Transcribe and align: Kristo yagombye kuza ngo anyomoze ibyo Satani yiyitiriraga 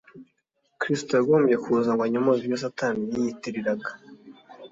Kristo 0.79 1.11
yagombye 1.15 1.55
kuza 1.63 1.89
ngo 1.93 2.01
anyomoze 2.03 2.39
ibyo 2.41 2.57
Satani 2.63 3.01
yiyitiriraga 3.13 3.89